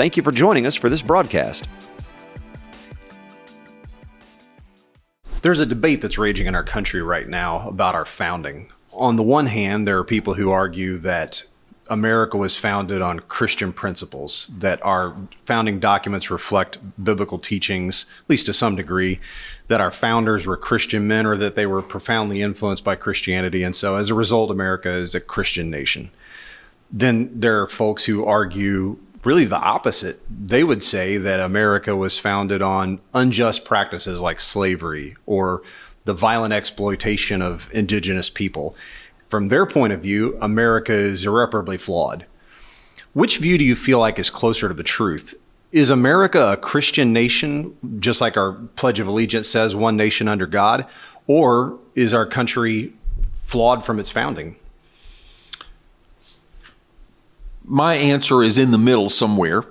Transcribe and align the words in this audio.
Thank 0.00 0.16
you 0.16 0.22
for 0.22 0.32
joining 0.32 0.64
us 0.64 0.76
for 0.76 0.88
this 0.88 1.02
broadcast. 1.02 1.68
There's 5.42 5.60
a 5.60 5.66
debate 5.66 6.00
that's 6.00 6.16
raging 6.16 6.46
in 6.46 6.54
our 6.54 6.64
country 6.64 7.02
right 7.02 7.28
now 7.28 7.68
about 7.68 7.94
our 7.94 8.06
founding. 8.06 8.70
On 8.94 9.16
the 9.16 9.22
one 9.22 9.44
hand, 9.44 9.86
there 9.86 9.98
are 9.98 10.04
people 10.04 10.32
who 10.32 10.50
argue 10.50 10.96
that 11.00 11.44
America 11.88 12.38
was 12.38 12.56
founded 12.56 13.02
on 13.02 13.20
Christian 13.20 13.74
principles, 13.74 14.46
that 14.60 14.82
our 14.82 15.14
founding 15.44 15.78
documents 15.78 16.30
reflect 16.30 16.78
biblical 17.04 17.38
teachings, 17.38 18.06
at 18.24 18.30
least 18.30 18.46
to 18.46 18.54
some 18.54 18.76
degree, 18.76 19.20
that 19.68 19.82
our 19.82 19.90
founders 19.90 20.46
were 20.46 20.56
Christian 20.56 21.06
men 21.08 21.26
or 21.26 21.36
that 21.36 21.56
they 21.56 21.66
were 21.66 21.82
profoundly 21.82 22.40
influenced 22.40 22.84
by 22.84 22.96
Christianity. 22.96 23.62
And 23.62 23.76
so 23.76 23.96
as 23.96 24.08
a 24.08 24.14
result, 24.14 24.50
America 24.50 24.90
is 24.90 25.14
a 25.14 25.20
Christian 25.20 25.68
nation. 25.68 26.10
Then 26.90 27.38
there 27.38 27.60
are 27.60 27.68
folks 27.68 28.06
who 28.06 28.24
argue 28.24 28.98
really 29.24 29.44
the 29.44 29.58
opposite. 29.58 30.20
They 30.28 30.64
would 30.64 30.82
say 30.82 31.16
that 31.16 31.40
America 31.40 31.94
was 31.96 32.18
founded 32.18 32.62
on 32.62 33.00
unjust 33.12 33.64
practices 33.64 34.20
like 34.20 34.40
slavery 34.40 35.16
or 35.26 35.62
the 36.04 36.14
violent 36.14 36.54
exploitation 36.54 37.42
of 37.42 37.68
indigenous 37.72 38.30
people. 38.30 38.74
From 39.28 39.48
their 39.48 39.66
point 39.66 39.92
of 39.92 40.00
view, 40.00 40.38
America 40.40 40.92
is 40.92 41.24
irreparably 41.24 41.78
flawed. 41.78 42.26
Which 43.12 43.38
view 43.38 43.58
do 43.58 43.64
you 43.64 43.76
feel 43.76 43.98
like 43.98 44.18
is 44.18 44.30
closer 44.30 44.68
to 44.68 44.74
the 44.74 44.82
truth? 44.82 45.34
Is 45.72 45.90
America 45.90 46.52
a 46.52 46.56
Christian 46.56 47.12
nation, 47.12 47.76
just 48.00 48.20
like 48.20 48.36
our 48.36 48.52
Pledge 48.52 48.98
of 48.98 49.06
Allegiance 49.06 49.46
says, 49.46 49.76
one 49.76 49.96
nation 49.96 50.26
under 50.26 50.46
God? 50.46 50.86
Or 51.26 51.78
is 51.94 52.12
our 52.12 52.26
country 52.26 52.92
flawed 53.34 53.84
from 53.84 54.00
its 54.00 54.10
founding? 54.10 54.56
My 57.70 57.94
answer 57.94 58.42
is 58.42 58.58
in 58.58 58.72
the 58.72 58.78
middle 58.78 59.08
somewhere. 59.08 59.64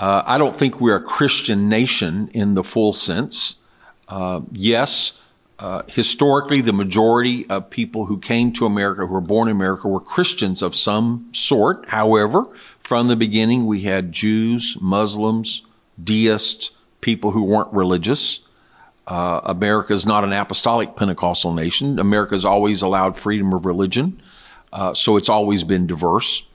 Uh, 0.00 0.22
I 0.26 0.38
don't 0.38 0.56
think 0.56 0.80
we're 0.80 0.96
a 0.96 1.02
Christian 1.02 1.68
nation 1.68 2.28
in 2.32 2.54
the 2.54 2.64
full 2.64 2.94
sense. 2.94 3.56
Uh, 4.08 4.40
yes, 4.52 5.22
uh, 5.58 5.82
historically, 5.86 6.62
the 6.62 6.72
majority 6.72 7.48
of 7.48 7.68
people 7.68 8.06
who 8.06 8.18
came 8.18 8.52
to 8.52 8.64
America, 8.64 9.06
who 9.06 9.12
were 9.12 9.20
born 9.20 9.48
in 9.48 9.56
America, 9.56 9.86
were 9.86 10.00
Christians 10.00 10.62
of 10.62 10.74
some 10.74 11.28
sort. 11.32 11.88
However, 11.88 12.46
from 12.80 13.08
the 13.08 13.16
beginning, 13.16 13.66
we 13.66 13.82
had 13.82 14.12
Jews, 14.12 14.78
Muslims, 14.80 15.62
deists, 16.02 16.70
people 17.02 17.32
who 17.32 17.42
weren't 17.42 17.72
religious. 17.72 18.40
Uh, 19.06 19.40
America 19.44 19.92
is 19.92 20.06
not 20.06 20.24
an 20.24 20.32
apostolic 20.32 20.96
Pentecostal 20.96 21.52
nation. 21.52 21.98
America 21.98 22.34
has 22.34 22.44
always 22.44 22.80
allowed 22.80 23.16
freedom 23.16 23.52
of 23.52 23.66
religion, 23.66 24.20
uh, 24.72 24.94
so 24.94 25.16
it's 25.16 25.28
always 25.28 25.64
been 25.64 25.86
diverse. 25.86 26.46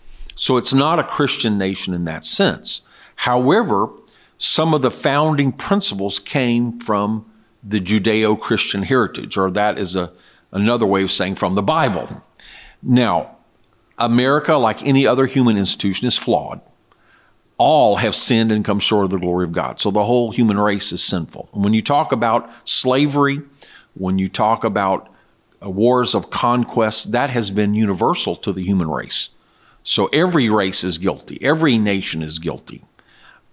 So 0.42 0.58
it's 0.58 0.74
not 0.74 0.98
a 0.98 1.04
Christian 1.04 1.60
nation 1.60 1.94
in 1.94 2.06
that 2.06 2.26
sense. 2.26 2.82
However, 3.18 3.90
some 4.40 4.74
of 4.74 4.82
the 4.82 4.90
founding 4.90 5.52
principles 5.52 6.18
came 6.18 6.80
from 6.80 7.32
the 7.64 7.80
Judeo 7.80 8.40
Christian 8.40 8.82
heritage, 8.82 9.38
or 9.38 9.52
that 9.52 9.78
is 9.78 9.96
a, 9.96 10.12
another 10.52 10.88
way 10.88 11.04
of 11.04 11.12
saying 11.12 11.36
from 11.36 11.54
the 11.54 11.62
Bible. 11.62 12.24
Now, 12.82 13.38
America, 14.00 14.56
like 14.56 14.84
any 14.84 15.06
other 15.06 15.28
human 15.28 15.60
institution, 15.60 16.08
is 16.08 16.18
flawed. 16.18 16.60
All 17.60 17.98
have 17.98 18.16
sinned 18.16 18.52
and 18.52 18.66
come 18.66 18.80
short 18.80 19.06
of 19.06 19.12
the 19.12 19.20
glory 19.20 19.46
of 19.46 19.52
God. 19.52 19.80
So 19.80 19.92
the 19.92 20.06
whole 20.06 20.32
human 20.32 20.58
race 20.58 20.92
is 20.92 21.04
sinful. 21.04 21.50
When 21.52 21.76
you 21.76 21.82
talk 21.82 22.12
about 22.12 22.50
slavery, 22.68 23.44
when 23.94 24.18
you 24.18 24.28
talk 24.28 24.64
about 24.64 25.08
uh, 25.64 25.70
wars 25.70 26.16
of 26.16 26.32
conquest, 26.32 27.12
that 27.12 27.30
has 27.30 27.52
been 27.52 27.76
universal 27.76 28.36
to 28.38 28.52
the 28.52 28.64
human 28.64 28.90
race. 28.90 29.30
So 29.84 30.08
every 30.08 30.50
race 30.50 30.84
is 30.84 30.98
guilty, 30.98 31.40
every 31.42 31.78
nation 31.78 32.22
is 32.22 32.40
guilty. 32.40 32.84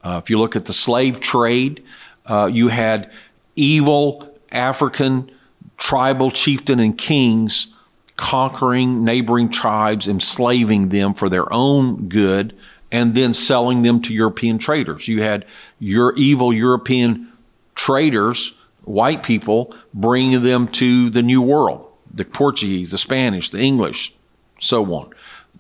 Uh, 0.03 0.21
if 0.23 0.31
you 0.31 0.39
look 0.39 0.57
at 0.57 0.67
the 0.67 0.73
slave 0.73 1.21
trade, 1.21 1.85
uh, 2.27 2.47
you 2.47 2.69
had 2.69 3.11
evil 3.57 4.37
African 4.53 5.31
tribal 5.77 6.31
chieftain 6.31 6.81
and 6.81 6.97
kings 6.97 7.75
conquering 8.17 9.05
neighboring 9.05 9.49
tribes, 9.49 10.09
enslaving 10.09 10.89
them 10.89 11.15
for 11.15 11.29
their 11.29 11.51
own 11.53 12.09
good, 12.09 12.55
and 12.91 13.15
then 13.15 13.33
selling 13.33 13.83
them 13.83 14.03
to 14.03 14.13
European 14.13 14.59
traders. 14.59 15.09
You 15.09 15.23
had 15.23 15.45
your 15.79 16.15
evil 16.17 16.53
European 16.53 17.33
traders, 17.77 18.59
white 18.83 19.23
people, 19.23 19.75
bringing 19.95 20.43
them 20.43 20.67
to 20.69 21.09
the 21.11 21.23
New 21.23 21.41
World 21.41 21.87
the 22.13 22.25
Portuguese, 22.25 22.91
the 22.91 22.99
Spanish, 22.99 23.51
the 23.51 23.61
English, 23.61 24.13
so 24.59 24.85
on 24.93 25.11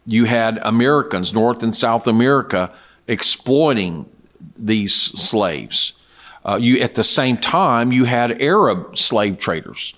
you 0.08 0.24
had 0.24 0.58
Americans, 0.62 1.34
North 1.34 1.62
and 1.62 1.76
South 1.76 2.06
America, 2.06 2.72
exploiting 3.06 4.06
these 4.56 4.94
slaves. 4.94 5.92
Uh, 6.44 6.56
you, 6.56 6.80
at 6.80 6.94
the 6.94 7.04
same 7.04 7.36
time, 7.36 7.92
you 7.92 8.04
had 8.04 8.40
Arab 8.40 8.96
slave 8.96 9.38
traders. 9.38 9.94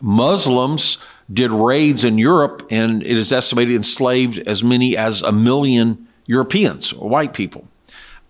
Muslims 0.00 0.98
did 1.30 1.50
raids 1.50 2.04
in 2.04 2.18
Europe, 2.18 2.66
and 2.70 3.02
it 3.02 3.16
is 3.16 3.32
estimated 3.32 3.74
enslaved 3.74 4.38
as 4.46 4.62
many 4.62 4.96
as 4.96 5.22
a 5.22 5.32
million 5.32 6.06
Europeans, 6.26 6.94
white 6.94 7.32
people. 7.32 7.66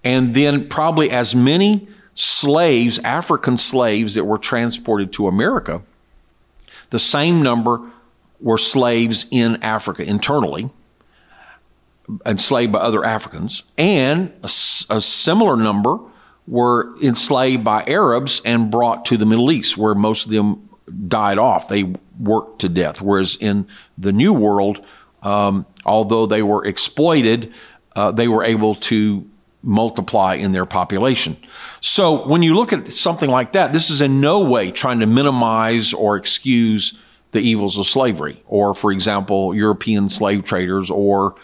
And 0.02 0.34
then 0.34 0.66
probably 0.68 1.10
as 1.10 1.34
many 1.34 1.88
slaves, 2.14 2.98
African 3.00 3.58
slaves 3.58 4.14
that 4.14 4.24
were 4.24 4.38
transported 4.38 5.12
to 5.12 5.28
America, 5.28 5.82
the 6.88 6.98
same 6.98 7.42
number 7.42 7.82
were 8.40 8.56
slaves 8.56 9.26
in 9.30 9.62
Africa 9.62 10.02
internally 10.02 10.70
enslaved 12.24 12.72
by 12.72 12.80
other 12.80 13.04
Africans, 13.04 13.64
and 13.76 14.30
a, 14.42 14.50
a, 14.94 15.00
similar 15.00 15.56
number 15.56 15.98
were 16.46 16.98
enslaved 17.00 17.64
by 17.64 17.84
Arabs 17.86 18.40
and 18.44 18.70
brought 18.70 19.04
to 19.06 19.16
the 19.16 19.26
Middle 19.26 19.52
East, 19.52 19.76
where 19.76 19.94
most 19.94 20.26
of 20.26 20.32
them 20.32 20.68
died 21.08 21.38
off. 21.38 21.68
They 21.68 21.94
worked 22.18 22.60
to 22.60 22.68
death. 22.68 23.02
Whereas 23.02 23.36
in 23.36 23.66
the 23.96 24.12
New 24.12 24.32
World, 24.32 24.84
um, 25.22 25.66
although 25.84 26.26
they 26.26 26.42
were 26.42 26.64
exploited, 26.64 27.52
uh, 27.94 28.12
they 28.12 28.28
were 28.28 28.44
able 28.44 28.74
to 28.76 29.28
multiply 29.62 30.34
in 30.34 30.52
their 30.52 30.64
population. 30.64 31.36
So 31.80 32.26
when 32.26 32.42
you 32.42 32.54
look 32.54 32.72
at 32.72 32.92
something 32.92 33.28
like 33.28 33.52
that, 33.52 33.72
this 33.72 33.90
is 33.90 34.00
in 34.00 34.20
no 34.20 34.44
way 34.44 34.70
trying 34.70 35.00
to 35.00 35.06
minimize 35.06 35.92
or 35.92 36.16
excuse 36.16 36.96
the 37.32 37.40
evils 37.40 37.76
of 37.76 37.86
slavery, 37.86 38.42
or, 38.46 38.74
for 38.74 38.90
example, 38.90 39.54
European 39.54 40.08
slave 40.08 40.44
traders 40.44 40.90
or 40.90 41.34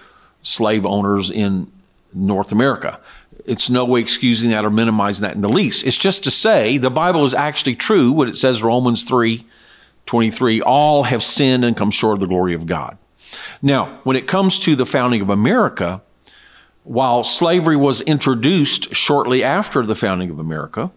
slave 0.45 0.87
owners 0.87 1.31
in 1.31 1.71
North 2.13 2.53
America. 2.53 3.01
It's 3.45 3.69
no 3.69 3.85
way 3.85 4.01
excusing 4.01 4.51
that 4.51 4.65
or 4.65 4.71
minimizing 4.71 5.27
that 5.27 5.35
in 5.35 5.43
the 5.43 5.49
least. 5.49 5.85
It's 5.85 5.99
just 5.99 6.23
to 6.25 6.31
say 6.31 6.79
the 6.79 6.91
Bible 6.91 7.25
is 7.25 7.35
actually 7.35 7.75
true, 7.75 8.13
what 8.13 8.29
it 8.29 8.37
says 8.37 8.63
Romans 8.63 9.03
3 9.03 9.45
23, 10.07 10.61
all 10.61 11.05
have 11.05 11.23
sinned 11.23 11.65
and 11.65 11.77
come 11.77 11.91
short 11.91 12.15
of 12.15 12.21
the 12.21 12.27
glory 12.27 12.55
of 12.55 12.67
God. 12.67 12.99
Now, 13.63 14.01
when 14.05 14.17
it 14.17 14.27
comes 14.27 14.59
to 14.61 14.77
the 14.77 14.85
founding 14.85 15.23
of 15.23 15.31
America, 15.31 16.03
while 16.83 17.25
slavery 17.25 17.77
was 17.77 18.03
introduced 18.03 18.95
shortly 18.95 19.43
after 19.43 19.85
the 19.85 19.95
founding 19.95 20.29
of 20.29 20.39
America, 20.39 20.91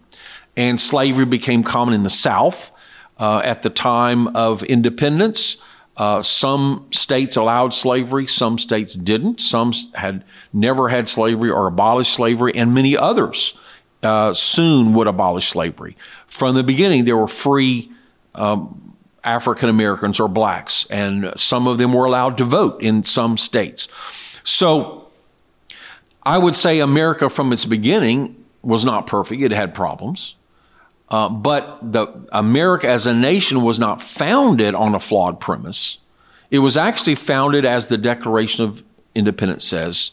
and 0.58 0.80
slavery 0.80 1.26
became 1.26 1.64
common 1.64 1.94
in 1.94 2.04
the 2.04 2.10
South 2.10 2.72
uh, 3.18 3.42
at 3.44 3.64
the 3.64 3.70
time 3.70 4.28
of 4.36 4.62
independence, 4.64 5.58
uh, 5.98 6.22
some 6.22 6.86
states 6.92 7.36
allowed 7.36 7.74
slavery, 7.74 8.28
some 8.28 8.60
states 8.60 8.94
didn't. 8.94 9.42
Some 9.42 9.74
had 9.96 10.24
never 10.54 10.90
had 10.90 11.10
slavery 11.10 11.50
or 11.50 11.68
abolished 11.68 12.14
slavery, 12.14 12.54
and 12.56 12.74
many 12.74 12.96
others 12.96 13.58
uh, 14.04 14.34
soon 14.34 14.94
would 14.94 15.08
abolish 15.08 15.48
slavery. 15.48 15.98
From 16.28 16.56
the 16.56 16.64
beginning, 16.64 17.06
there 17.06 17.18
were 17.18 17.28
free 17.28 17.92
um, 18.36 18.96
African 19.24 19.70
Americans 19.70 20.20
or 20.20 20.28
blacks, 20.28 20.86
and 20.92 21.34
some 21.36 21.68
of 21.68 21.80
them 21.80 21.94
were 21.94 22.06
allowed 22.06 22.38
to 22.38 22.44
vote 22.46 22.82
in 22.82 23.02
some 23.04 23.36
states. 23.36 23.88
So 24.44 25.08
I 26.24 26.38
would 26.38 26.56
say 26.56 26.80
America 26.80 27.30
from 27.30 27.52
its 27.52 27.66
beginning 27.66 28.36
was 28.62 28.86
not 28.86 29.08
perfect, 29.08 29.42
it 29.42 29.52
had 29.52 29.74
problems. 29.74 30.36
Uh, 31.10 31.30
but 31.30 31.80
the 31.82 32.08
America 32.32 32.88
as 32.88 33.08
a 33.08 33.14
nation 33.14 33.62
was 33.62 33.80
not 33.80 34.02
founded 34.02 34.76
on 34.76 34.94
a 34.94 35.00
flawed 35.00 35.40
premise. 35.40 36.00
It 36.52 36.60
was 36.60 36.78
actually 36.78 37.16
founded, 37.16 37.66
as 37.66 37.88
the 37.88 37.98
Declaration 37.98 38.66
of 38.66 38.84
Independence 39.16 39.66
says, 39.66 40.12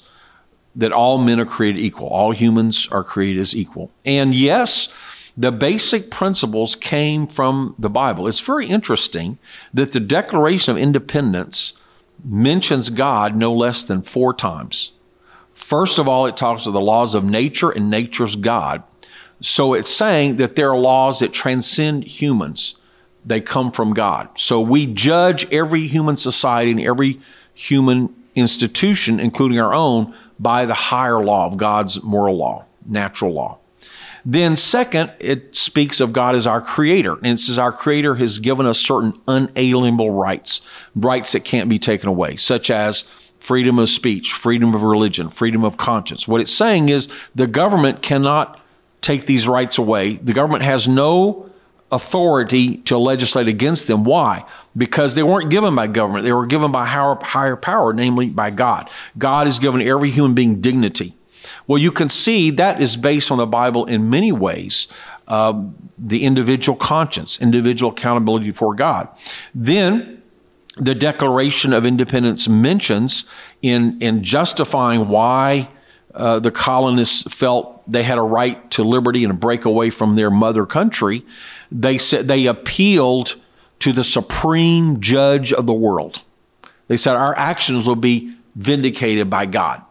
that 0.76 0.93
all 0.93 1.19
men 1.19 1.41
are 1.41 1.46
created 1.46 1.81
equal. 1.81 2.08
All 2.08 2.32
humans 2.32 2.88
are 2.91 3.05
created 3.05 3.41
as 3.41 3.56
equal. 3.56 3.91
And 4.05 4.35
yes, 4.35 4.93
the 5.37 5.52
basic 5.52 6.11
principles 6.11 6.76
came 6.76 7.26
from 7.26 7.75
the 7.79 7.91
Bible. 7.91 8.26
It's 8.26 8.41
very 8.41 8.67
interesting 8.67 9.38
that 9.73 9.93
the 9.93 10.00
Declaration 10.00 10.73
of 10.73 10.82
Independence 10.82 11.75
mentions 12.25 12.91
God 12.91 13.37
no 13.37 13.52
less 13.52 13.85
than 13.85 14.02
four 14.02 14.32
times. 14.32 14.93
First 15.52 15.99
of 15.99 16.08
all, 16.08 16.26
it 16.26 16.37
talks 16.37 16.67
of 16.67 16.73
the 16.73 16.81
laws 16.81 17.14
of 17.14 17.25
nature 17.25 17.70
and 17.70 17.91
nature's 17.91 18.37
God. 18.37 18.82
So 19.41 19.75
it's 19.75 19.91
saying 19.91 20.37
that 20.37 20.57
there 20.57 20.71
are 20.71 20.79
laws 20.79 21.21
that 21.21 21.33
transcend 21.33 22.05
humans. 22.05 22.77
They 23.25 23.41
come 23.41 23.73
from 23.73 23.95
God. 23.95 24.29
So 24.37 24.61
we 24.61 24.87
judge 24.87 25.51
every 25.53 25.87
human 25.87 26.17
society 26.17 26.71
and 26.71 26.81
every 26.81 27.21
human 27.55 28.15
institution, 28.35 29.21
including 29.21 29.61
our 29.61 29.73
own, 29.73 30.15
by 30.39 30.67
the 30.67 30.75
higher 30.75 31.23
law 31.23 31.47
of 31.47 31.57
God's 31.57 32.03
moral 32.03 32.37
law, 32.37 32.65
natural 32.87 33.33
law. 33.33 33.59
Then, 34.27 34.57
second, 34.57 35.13
it 35.19 35.55
speaks 35.55 36.01
of 36.01 36.13
God 36.13 36.35
as 36.35 36.47
our 36.47 36.63
creator. 36.63 37.17
And 37.17 37.27
it 37.27 37.39
says 37.39 37.59
our 37.59 37.73
creator 37.73 38.15
has 38.15 38.39
given 38.39 38.65
us 38.67 38.79
certain 38.79 39.21
unalienable 39.29 40.11
rights, 40.11 40.63
rights 40.97 41.33
that 41.33 41.45
can't 41.45 41.69
be 41.69 41.79
taken 41.79 42.09
away, 42.09 42.37
such 42.37 42.71
as 42.71 43.05
freedom 43.39 43.79
of 43.79 43.91
speech, 43.91 44.33
freedom 44.33 44.75
of 44.75 44.83
religion, 44.83 45.29
freedom 45.29 45.63
of 45.63 45.77
conscience. 45.77 46.27
What 46.27 46.41
it's 46.41 46.53
saying 46.53 46.89
is 46.89 47.09
the 47.35 47.47
government 47.47 48.01
cannot 48.01 48.59
take 49.05 49.27
these 49.27 49.47
rights 49.47 49.79
away. 49.79 50.17
The 50.17 50.33
government 50.33 50.65
has 50.65 50.89
no 50.89 51.51
authority 51.93 52.79
to 52.79 52.99
legislate 52.99 53.47
against 53.47 53.87
them. 53.87 54.03
Why? 54.05 54.45
Because 54.77 55.15
they 55.15 55.23
weren't 55.23 55.51
given 55.51 55.75
by 55.75 55.87
government. 55.87 56.25
They 56.25 56.33
were 56.33 56.47
given 56.47 56.73
by 56.73 56.87
higher, 56.87 57.17
higher 57.23 57.56
power, 57.56 57.93
namely 57.93 58.27
by 58.27 58.51
God. 58.51 58.91
God 59.17 59.47
has 59.47 59.59
given 59.59 59.81
every 59.83 60.11
human 60.11 60.35
being 60.35 60.61
dignity. 60.61 61.15
Well, 61.67 61.79
you 61.79 61.93
can 61.93 62.09
see 62.09 62.51
that 62.51 62.81
is 62.81 62.97
based 62.97 63.31
on 63.31 63.39
the 63.39 63.47
Bible 63.47 63.85
in 63.85 64.11
many 64.11 64.33
ways. 64.33 64.89
Uh, 65.29 65.65
the 65.99 66.25
individual 66.25 66.77
conscience, 66.77 67.41
individual 67.41 67.93
accountability 67.93 68.51
for 68.51 68.75
God. 68.75 69.09
Then 69.55 70.23
the 70.77 70.95
Declaration 70.95 71.73
of 71.73 71.87
Independence 71.87 72.49
mentions 72.49 73.25
in, 73.62 74.01
in 74.03 74.23
justifying 74.23 75.09
why 75.09 75.69
uh, 76.15 76.41
the 76.41 76.51
colonists 76.51 77.23
felt 77.33 77.74
they 77.87 78.03
had 78.03 78.19
a 78.19 78.23
right 78.23 78.71
to 78.73 78.85
liberty 78.85 79.25
and 79.25 79.33
a 79.33 79.37
break 79.37 79.65
away 79.65 79.91
from 79.91 80.17
their 80.17 80.31
mother 80.31 80.67
country, 80.67 81.25
they 81.71 81.99
said 81.99 82.29
they 82.29 82.47
appealed 82.47 83.37
to 83.81 83.93
the 83.93 84.05
supreme 84.05 85.01
judge 85.01 85.53
of 85.53 85.67
the 85.67 85.75
world. 85.75 86.23
They 86.89 86.97
said 86.97 87.17
our 87.17 87.37
actions 87.37 87.87
will 87.87 87.97
be 87.97 88.35
vindicated 88.55 89.29
by 89.29 89.47
God. 89.47 89.83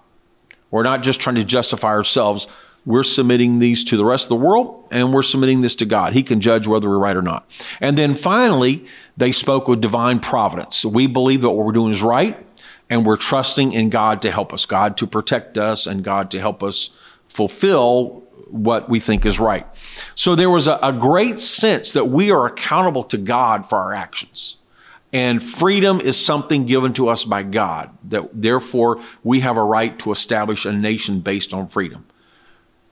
We're 0.72 0.84
not 0.84 1.04
just 1.04 1.20
trying 1.20 1.36
to 1.36 1.44
justify 1.44 1.90
ourselves. 1.90 2.48
We're 2.86 3.04
submitting 3.04 3.60
these 3.60 3.84
to 3.86 3.98
the 3.98 4.06
rest 4.06 4.26
of 4.26 4.30
the 4.30 4.46
world 4.46 4.88
and 4.92 5.14
we're 5.14 5.22
submitting 5.22 5.62
this 5.62 5.76
to 5.76 5.86
God. 5.86 6.14
He 6.14 6.24
can 6.24 6.42
judge 6.42 6.68
whether 6.68 6.90
we're 6.90 6.98
right 6.98 7.16
or 7.16 7.22
not. 7.22 7.50
And 7.80 7.98
then 7.98 8.16
finally, 8.16 8.86
they 9.16 9.32
spoke 9.32 9.68
with 9.68 9.82
divine 9.82 10.20
providence. 10.20 10.84
We 10.84 11.08
believe 11.08 11.42
that 11.42 11.52
what 11.52 11.66
we're 11.66 11.72
doing 11.72 11.92
is 11.92 12.02
right 12.02 12.44
and 12.90 13.06
we're 13.06 13.16
trusting 13.16 13.72
in 13.72 13.90
God 13.90 14.22
to 14.24 14.32
help 14.32 14.52
us, 14.54 14.66
God 14.66 14.98
to 14.98 15.08
protect 15.08 15.58
us 15.58 15.88
and 15.88 16.04
God 16.04 16.30
to 16.32 16.40
help 16.40 16.64
us 16.64 16.90
fulfill 17.34 18.24
what 18.48 18.88
we 18.88 19.00
think 19.00 19.26
is 19.26 19.40
right. 19.40 19.66
So 20.16 20.36
there 20.36 20.50
was 20.50 20.68
a, 20.68 20.78
a 20.84 20.94
great 20.94 21.40
sense 21.40 21.92
that 21.94 22.06
we 22.06 22.32
are 22.32 22.46
accountable 22.46 23.04
to 23.06 23.18
God 23.18 23.68
for 23.68 23.80
our 23.80 23.94
actions. 23.94 24.58
And 25.12 25.44
freedom 25.44 26.00
is 26.00 26.24
something 26.24 26.66
given 26.66 26.94
to 26.94 27.10
us 27.10 27.24
by 27.24 27.44
God, 27.44 27.90
that 28.10 28.30
therefore 28.34 29.02
we 29.24 29.42
have 29.42 29.58
a 29.58 29.64
right 29.64 29.98
to 30.00 30.12
establish 30.12 30.66
a 30.66 30.72
nation 30.72 31.20
based 31.20 31.54
on 31.54 31.68
freedom. 31.68 32.06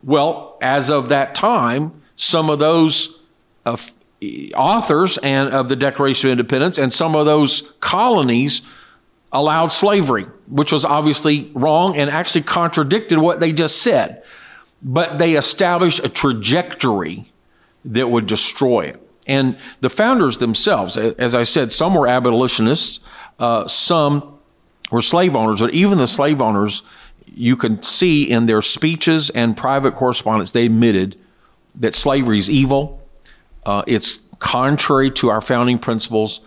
Well, 0.04 0.58
as 0.62 0.90
of 0.90 1.10
that 1.10 1.36
time, 1.36 2.02
some 2.16 2.50
of 2.50 2.60
those 2.60 3.20
uh, 3.66 3.78
authors 4.56 5.18
and 5.20 5.50
of 5.50 5.70
the 5.70 5.76
Declaration 5.76 6.30
of 6.30 6.34
Independence 6.34 6.78
and 6.78 6.92
some 6.92 7.16
of 7.16 7.26
those 7.26 7.72
colonies 7.80 8.62
allowed 9.32 9.72
slavery, 9.72 10.26
which 10.48 10.72
was 10.72 10.86
obviously 10.86 11.52
wrong 11.54 11.96
and 11.96 12.10
actually 12.10 12.42
contradicted 12.42 13.18
what 13.18 13.40
they 13.40 13.52
just 13.52 13.82
said. 13.82 14.21
But 14.82 15.20
they 15.20 15.36
established 15.36 16.04
a 16.04 16.10
trajectory 16.10 17.32
that 17.86 18.10
would 18.10 18.26
destroy 18.26 18.86
it. 18.86 19.08
And 19.28 19.58
the 19.82 19.90
founders 19.90 20.40
themselves, 20.40 20.98
as 20.98 21.36
I 21.36 21.44
said, 21.44 21.72
some 21.72 21.94
were 21.94 22.08
abolitionists, 22.08 23.00
uh, 23.40 23.68
some 23.68 24.40
were 24.92 25.02
slave 25.02 25.36
owners, 25.36 25.62
but 25.62 25.74
even 25.74 26.00
the 26.00 26.08
slave 26.08 26.42
owners, 26.42 26.82
you 27.26 27.56
can 27.56 27.82
see 27.82 28.24
in 28.24 28.46
their 28.46 28.62
speeches 28.62 29.30
and 29.30 29.56
private 29.56 29.96
correspondence, 29.96 30.52
they 30.52 30.66
admitted 30.66 31.18
that 31.76 31.96
slavery 31.96 32.38
is 32.38 32.50
evil. 32.50 33.08
Uh, 33.66 33.84
it's 33.88 34.20
contrary 34.40 35.12
to 35.12 35.30
our 35.30 35.40
founding 35.40 35.78
principles 35.78 36.42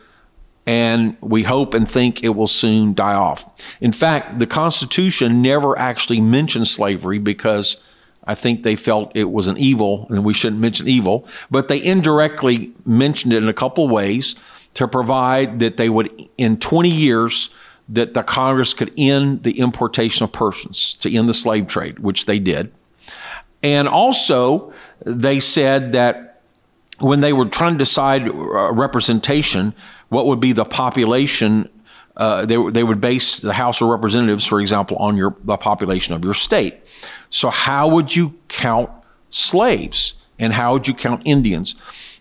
and 0.67 1.17
we 1.21 1.43
hope 1.43 1.75
and 1.75 1.89
think 1.89 2.23
it 2.23 2.31
will 2.31 2.47
soon 2.47 2.95
die 2.95 3.15
off. 3.15 3.45
In 3.81 3.93
fact, 3.93 4.39
the 4.39 4.47
Constitution 4.47 5.43
never 5.43 5.79
actually 5.79 6.21
mentioned 6.21 6.67
slavery 6.67 7.19
because 7.19 7.83
I 8.27 8.35
think 8.35 8.63
they 8.63 8.77
felt 8.77 9.13
it 9.15 9.31
was 9.31 9.49
an 9.49 9.59
evil 9.59 10.07
and 10.11 10.25
we 10.25 10.35
shouldn't 10.35 10.61
mention 10.61 10.89
evil, 10.89 11.27
but 11.51 11.69
they 11.69 11.83
indirectly 11.83 12.73
mentioned 12.85 13.33
it 13.33 13.43
in 13.43 13.49
a 13.49 13.55
couple 13.55 13.89
ways 13.89 14.37
to 14.75 14.89
provide 14.89 15.61
that 15.61 15.77
they 15.77 15.89
would, 15.89 16.11
in 16.37 16.59
20 16.59 16.91
years, 16.91 17.51
that 17.89 18.15
the 18.15 18.23
Congress 18.23 18.75
could 18.75 18.93
end 18.97 19.43
the 19.43 19.59
importation 19.59 20.25
of 20.25 20.33
persons, 20.33 20.95
to 20.95 21.15
end 21.15 21.29
the 21.29 21.35
slave 21.35 21.69
trade, 21.69 21.99
which 21.99 22.27
they 22.27 22.39
did. 22.39 22.73
And 23.63 23.89
also, 23.89 24.73
they 25.05 25.39
said 25.39 25.93
that 25.93 26.41
when 26.99 27.21
they 27.21 27.33
were 27.33 27.47
trying 27.47 27.75
to 27.75 27.79
decide 27.79 28.29
representation, 28.29 29.75
what 30.09 30.27
would 30.27 30.41
be 30.41 30.53
the 30.53 30.65
population 30.65 31.69
uh, 32.17 32.47
they, 32.47 32.57
they 32.71 32.85
would 32.85 33.01
base 33.01 33.41
the 33.41 33.55
House 33.55 33.81
of 33.81 33.89
Representatives, 33.89 34.47
for 34.47 34.61
example, 34.61 34.97
on 34.99 35.17
your 35.17 35.37
the 35.45 35.57
population 35.57 36.15
of 36.15 36.25
your 36.25 36.35
state. 36.35 36.75
So 37.29 37.51
how 37.51 37.89
would 37.89 38.15
you 38.15 38.35
count 38.49 38.91
slaves 39.31 40.15
and 40.39 40.53
how 40.53 40.75
would 40.75 40.87
you 40.87 40.95
count 40.95 41.23
Indians? 41.25 41.75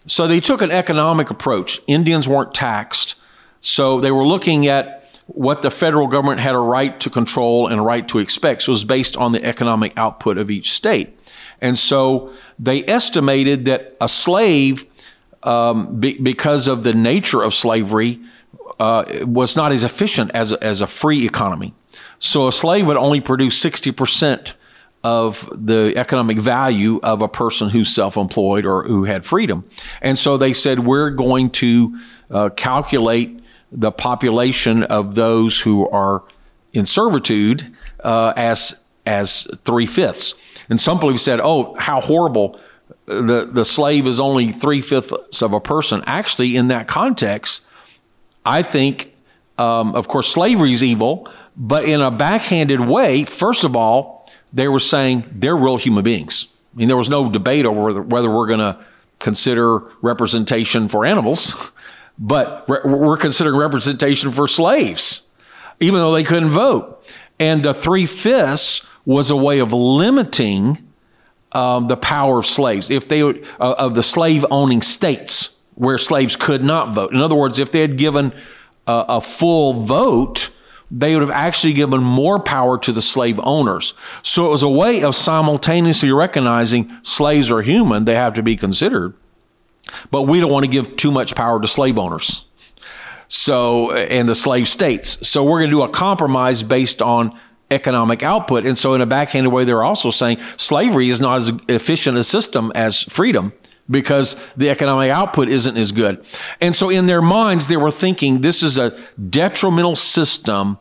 So 0.06 0.28
they 0.28 0.40
took 0.40 0.62
an 0.62 0.72
economic 0.72 1.30
approach. 1.30 1.80
Indians 1.88 2.28
weren't 2.28 2.54
taxed, 2.54 3.16
so 3.62 4.02
they 4.02 4.12
were 4.12 4.26
looking 4.26 4.68
at 4.68 5.00
what 5.28 5.62
the 5.62 5.72
federal 5.72 6.08
government 6.08 6.42
had 6.42 6.56
a 6.56 6.60
right 6.60 7.00
to 7.00 7.10
control 7.10 7.68
and 7.68 7.80
a 7.80 7.84
right 7.84 8.08
to 8.10 8.20
expect. 8.20 8.64
So 8.64 8.72
it 8.72 8.74
was 8.74 8.84
based 8.84 9.16
on 9.16 9.32
the 9.32 9.44
economic 9.44 9.94
output 9.96 10.38
of 10.38 10.52
each 10.52 10.72
state. 10.72 11.18
And 11.62 11.80
so 11.80 12.34
they 12.60 12.84
estimated 12.86 13.66
that 13.66 13.96
a 14.02 14.10
slave 14.10 14.86
um, 15.44 16.00
be, 16.00 16.18
because 16.18 16.68
of 16.68 16.84
the 16.84 16.94
nature 16.94 17.42
of 17.42 17.54
slavery, 17.54 18.20
uh, 18.80 19.06
was 19.22 19.56
not 19.56 19.72
as 19.72 19.84
efficient 19.84 20.32
as 20.34 20.52
a, 20.52 20.64
as 20.64 20.82
a 20.82 20.88
free 20.88 21.26
economy. 21.26 21.74
So 22.20 22.48
a 22.48 22.52
slave 22.52 22.88
would 22.88 22.98
only 22.98 23.22
produce 23.22 23.62
60% 23.64 24.54
of 25.04 25.50
the 25.54 25.94
economic 25.98 26.40
value 26.40 27.00
of 27.04 27.22
a 27.22 27.28
person 27.28 27.70
who's 27.70 27.94
self 27.94 28.16
employed 28.16 28.66
or 28.66 28.84
who 28.84 29.04
had 29.04 29.26
freedom. 29.26 29.66
And 30.02 30.18
so 30.18 30.38
they 30.38 30.54
said, 30.54 30.80
we're 30.80 31.10
going 31.10 31.50
to 31.52 32.00
uh, 32.32 32.50
calculate 32.50 33.42
the 33.72 33.92
population 33.92 34.84
of 34.84 35.16
those 35.16 35.62
who 35.62 35.90
are 35.90 36.24
in 36.72 36.86
servitude 36.86 37.76
uh, 38.04 38.34
as, 38.36 38.84
as 39.06 39.48
three 39.66 39.86
fifths. 39.86 40.36
And 40.70 40.80
some 40.80 41.00
have 41.00 41.20
said, 41.20 41.40
oh, 41.42 41.76
how 41.78 42.00
horrible 42.00 42.60
the, 43.06 43.50
the 43.52 43.66
slave 43.66 44.08
is 44.08 44.20
only 44.20 44.52
three 44.52 44.82
fifths 44.82 45.42
of 45.42 45.54
a 45.54 45.60
person. 45.60 46.04
Actually, 46.06 46.56
in 46.56 46.68
that 46.70 46.88
context, 46.88 47.66
I 48.46 48.64
think, 48.64 49.14
um, 49.58 49.96
of 49.96 50.08
course, 50.08 50.28
slavery 50.28 50.72
is 50.72 50.84
evil, 50.84 51.28
but 51.56 51.86
in 51.86 52.02
a 52.02 52.12
backhanded 52.12 52.80
way, 52.80 53.26
first 53.26 53.64
of 53.64 53.76
all, 53.76 54.30
they 54.52 54.68
were 54.68 54.80
saying 54.80 55.26
they're 55.32 55.56
real 55.56 55.78
human 55.78 56.04
beings. 56.04 56.48
I 56.74 56.78
mean, 56.78 56.88
there 56.88 56.98
was 56.98 57.10
no 57.10 57.30
debate 57.30 57.66
over 57.66 58.02
whether, 58.02 58.30
we're 58.30 58.48
going 58.48 58.60
to 58.60 58.78
consider 59.20 59.80
representation 60.02 60.88
for 60.88 61.06
animals, 61.06 61.72
but 62.20 62.66
re- 62.68 62.80
we're 62.84 63.18
considering 63.18 63.56
representation 63.56 64.32
for 64.32 64.48
slaves, 64.48 65.28
even 65.80 66.00
though 66.00 66.14
they 66.14 66.24
couldn't 66.24 66.50
vote. 66.50 67.04
And 67.40 67.64
the 67.64 67.74
three 67.74 68.06
fifths 68.06 68.86
was 69.06 69.30
a 69.30 69.36
way 69.36 69.60
of 69.60 69.74
limiting 69.74 70.88
um, 71.52 71.88
the 71.88 71.98
power 71.98 72.40
of 72.40 72.46
slaves, 72.46 72.90
if 72.90 73.08
they 73.08 73.22
uh, 73.22 73.34
of 73.60 73.96
the 73.96 74.04
slave 74.04 74.46
owning 74.50 74.82
states 74.82 75.53
where 75.76 75.98
slaves 75.98 76.36
could 76.36 76.64
not 76.64 76.94
vote. 76.94 77.14
In 77.14 77.22
other 77.22 77.36
words, 77.36 77.60
if 77.60 77.72
they 77.72 77.82
had 77.82 77.98
given 77.98 78.34
a, 78.88 79.06
a 79.10 79.22
full 79.22 79.74
vote, 79.74 80.50
they 80.92 81.14
would 81.14 81.22
have 81.22 81.32
actually 81.32 81.74
given 81.74 82.04
more 82.04 82.40
power 82.40 82.78
to 82.78 82.92
the 82.92 83.02
slave 83.02 83.40
owners. 83.44 83.94
So 84.22 84.46
it 84.46 84.50
was 84.50 84.64
a 84.64 84.70
way 84.70 85.04
of 85.04 85.16
simultaneously 85.16 86.12
recognizing 86.12 86.96
slaves 87.02 87.52
are 87.52 87.62
human, 87.62 88.06
they 88.06 88.16
have 88.16 88.36
to 88.36 88.44
be 88.44 88.56
considered, 88.56 89.16
but 90.12 90.24
we 90.24 90.40
don't 90.40 90.52
want 90.52 90.66
to 90.66 90.72
give 90.72 90.96
too 90.96 91.12
much 91.12 91.36
power 91.36 91.60
to 91.60 91.68
slave 91.68 91.98
owners. 91.98 92.46
So, 93.28 93.92
and 93.94 94.30
the 94.30 94.36
slave 94.36 94.68
states. 94.68 95.28
So 95.28 95.44
we're 95.44 95.60
going 95.60 95.72
to 95.72 95.78
do 95.78 95.82
a 95.82 95.90
compromise 95.90 96.62
based 96.62 97.02
on 97.02 97.40
economic 97.72 98.22
output. 98.22 98.64
And 98.64 98.78
so, 98.78 98.94
in 98.94 99.02
a 99.02 99.08
backhanded 99.08 99.52
way, 99.52 99.64
they're 99.64 99.84
also 99.84 100.12
saying 100.12 100.38
slavery 100.58 101.10
is 101.10 101.20
not 101.20 101.40
as 101.40 101.52
efficient 101.68 102.18
a 102.18 102.24
system 102.24 102.72
as 102.76 103.02
freedom 103.04 103.54
because 103.90 104.38
the 104.56 104.70
economic 104.70 105.12
output 105.12 105.50
isn't 105.50 105.78
as 105.78 105.92
good. 105.92 106.24
And 106.62 106.76
so, 106.76 106.90
in 106.90 107.06
their 107.06 107.22
minds, 107.22 107.68
they 107.68 107.78
were 107.78 107.92
thinking 107.92 108.42
this 108.42 108.64
is 108.64 108.78
a 108.78 108.98
detrimental 109.30 109.96
system 109.96 110.78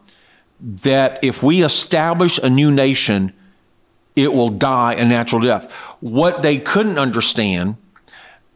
that 0.60 1.18
if 1.22 1.42
we 1.42 1.62
establish 1.62 2.38
a 2.38 2.48
new 2.48 2.70
nation, 2.70 3.32
it 4.14 4.32
will 4.32 4.50
die 4.50 4.94
a 4.94 5.04
natural 5.04 5.42
death. 5.42 5.70
What 6.00 6.42
they 6.42 6.58
couldn't 6.58 6.98
understand 6.98 7.76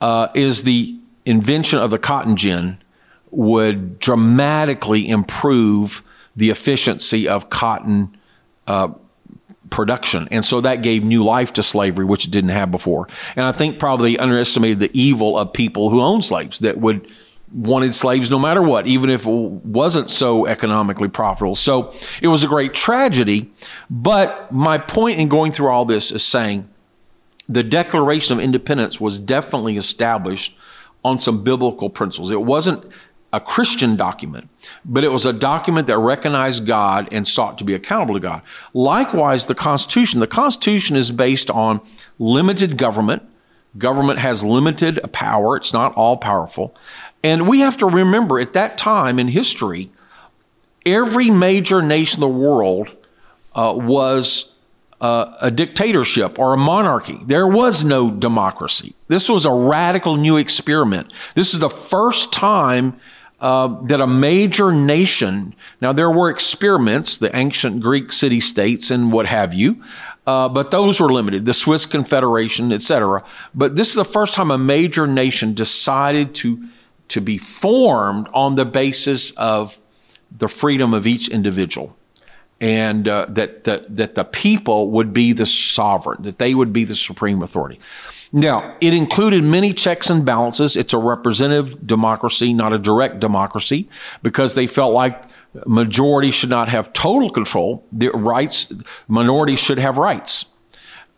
uh, 0.01 0.29
is 0.35 0.63
the 0.63 0.97
invention 1.25 1.81
of 1.81 1.91
the 1.91 1.99
cotton 1.99 2.37
gin 2.37 2.79
would 3.31 3.99
dramatically 3.99 5.09
improve 5.09 6.03
the 6.37 6.51
efficiency 6.51 7.27
of 7.27 7.51
cotton 7.51 8.17
uh, 8.67 8.89
production. 9.71 10.29
And 10.31 10.45
so 10.45 10.61
that 10.61 10.83
gave 10.83 11.05
new 11.05 11.25
life 11.25 11.53
to 11.55 11.63
slavery, 11.63 12.05
which 12.05 12.27
it 12.27 12.31
didn't 12.31 12.51
have 12.51 12.71
before. 12.71 13.09
And 13.35 13.45
I 13.45 13.53
think 13.53 13.79
probably 13.79 14.19
underestimated 14.19 14.81
the 14.81 14.91
evil 14.99 15.39
of 15.39 15.53
people 15.53 15.91
who 15.91 16.01
owned 16.01 16.25
slaves 16.25 16.61
that 16.61 16.79
would 16.79 17.09
wanted 17.53 17.95
slaves 17.95 18.31
no 18.31 18.39
matter 18.39 18.61
what, 18.61 18.87
even 18.87 19.09
if 19.09 19.27
it 19.27 19.31
wasn't 19.31 20.11
so 20.11 20.47
economically 20.47 21.09
profitable. 21.09 21.55
So 21.55 21.95
it 22.21 22.29
was 22.29 22.43
a 22.43 22.49
great 22.49 22.75
tragedy. 22.75 23.51
But 23.89 24.51
my 24.51 24.79
point 24.79 25.19
in 25.19 25.29
going 25.29 25.53
through 25.53 25.69
all 25.69 25.85
this 25.85 26.11
is 26.11 26.25
saying 26.25 26.69
the 27.49 27.63
Declaration 27.63 28.37
of 28.37 28.43
Independence 28.43 29.01
was 29.01 29.21
definitely 29.21 29.77
established 29.77 30.57
on 31.05 31.21
some 31.21 31.45
biblical 31.45 31.89
principles. 31.89 32.33
It 32.33 32.43
wasn't 32.43 32.85
a 33.37 33.41
Christian 33.41 33.97
document, 33.97 34.49
but 34.83 35.05
it 35.05 35.13
was 35.13 35.27
a 35.27 35.33
document 35.33 35.87
that 35.89 35.99
recognized 35.99 36.67
God 36.67 37.07
and 37.13 37.29
sought 37.29 37.59
to 37.59 37.65
be 37.65 37.75
accountable 37.75 38.15
to 38.15 38.21
God. 38.21 38.41
Likewise, 38.73 39.45
the 39.45 39.55
Constitution. 39.55 40.21
The 40.21 40.27
Constitution 40.27 40.97
is 40.97 41.11
based 41.11 41.51
on 41.51 41.83
limited 42.19 42.79
government. 42.79 43.23
Government 43.77 44.21
has 44.21 44.43
limited 44.43 44.99
power. 45.13 45.55
It's 45.57 45.75
not 45.75 45.95
all 45.97 46.17
powerful. 46.17 46.75
And 47.23 47.47
we 47.47 47.61
have 47.61 47.77
to 47.79 47.87
remember 47.87 48.41
at 48.41 48.55
that 48.55 48.79
time 48.79 49.19
in 49.19 49.29
history, 49.29 49.91
every 50.87 51.31
major 51.31 51.83
nation 51.83 52.23
in 52.23 52.33
the 52.33 52.39
world 52.39 52.97
uh, 53.55 53.75
was 53.77 54.55
uh, 55.01 55.37
a 55.43 55.51
dictatorship 55.51 56.39
or 56.39 56.55
a 56.55 56.57
monarchy. 56.57 57.21
There 57.27 57.47
was 57.47 57.85
no 57.85 58.11
democracy. 58.11 58.95
This 59.09 59.29
was 59.29 59.45
a 59.45 59.53
radical 59.53 60.17
new 60.17 60.39
experiment. 60.39 61.13
This 61.35 61.53
is 61.53 61.61
the 61.61 61.69
first 61.69 62.33
time 62.33 62.99
uh, 63.41 63.69
that 63.85 64.01
a 64.01 64.07
major 64.07 64.73
nation, 64.73 65.55
now 65.81 65.93
there 65.93 66.11
were 66.11 66.31
experiments, 66.31 67.19
the 67.19 67.35
ancient 67.37 67.81
Greek 67.81 68.13
city 68.13 68.41
states 68.41 68.91
and 68.91 69.13
what 69.13 69.27
have 69.27 69.53
you, 69.53 69.83
uh, 70.27 70.49
but 70.49 70.71
those 70.71 71.01
were 71.01 71.13
limited, 71.13 71.45
the 71.45 71.55
Swiss 71.55 71.87
Confederation, 71.87 72.73
etc. 72.73 73.23
But 73.55 73.77
this 73.77 73.89
is 73.89 73.95
the 73.95 74.05
first 74.05 74.35
time 74.35 74.51
a 74.51 74.59
major 74.59 75.07
nation 75.07 75.55
decided 75.55 76.35
to, 76.37 76.67
to 77.09 77.21
be 77.21 77.39
formed 77.39 78.29
on 78.33 78.55
the 78.55 78.65
basis 78.65 79.31
of 79.33 79.79
the 80.37 80.49
freedom 80.49 80.95
of 80.95 81.07
each 81.07 81.29
individual 81.29 81.97
and 82.61 83.07
uh, 83.07 83.27
that, 83.29 83.65
that, 83.65 83.97
that 83.97 84.15
the 84.15 84.25
people 84.25 84.91
would 84.91 85.13
be 85.13 85.33
the 85.33 85.47
sovereign, 85.47 86.23
that 86.23 86.39
they 86.39 86.55
would 86.55 86.73
be 86.73 86.85
the 86.85 86.97
supreme 86.97 87.43
authority. 87.43 87.79
Now, 88.33 88.77
it 88.81 88.93
included 88.93 89.45
many 89.45 89.73
checks 89.73 90.11
and 90.11 90.25
balances. 90.25 90.77
It's 90.77 90.93
a 90.93 90.99
representative 90.99 91.87
democracy, 91.87 92.53
not 92.53 92.73
a 92.73 92.79
direct 92.79 93.21
democracy, 93.21 93.89
because 94.23 94.55
they 94.55 94.67
felt 94.67 94.93
like 94.93 95.23
majority 95.67 96.31
should 96.31 96.51
not 96.51 96.69
have 96.69 96.93
total 96.93 97.31
control. 97.31 97.85
The 97.93 98.11
rights, 98.11 98.73
minorities 99.09 99.59
should 99.59 99.79
have 99.79 99.97
rights. 99.97 100.47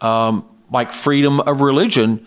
Um, 0.00 0.48
like 0.70 0.92
freedom 0.92 1.40
of 1.40 1.60
religion, 1.60 2.26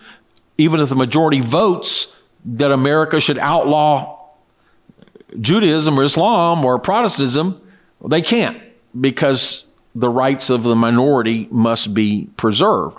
even 0.58 0.80
if 0.80 0.88
the 0.88 0.96
majority 0.96 1.40
votes 1.40 2.18
that 2.44 2.72
America 2.72 3.20
should 3.20 3.38
outlaw 3.38 4.18
Judaism 5.40 5.98
or 5.98 6.04
Islam 6.04 6.64
or 6.64 6.78
Protestantism, 6.78 7.60
they 8.04 8.20
can't 8.20 8.60
because 9.00 9.64
the 9.94 10.08
rights 10.08 10.50
of 10.50 10.62
the 10.62 10.76
minority 10.76 11.48
must 11.50 11.94
be 11.94 12.28
preserved. 12.36 12.98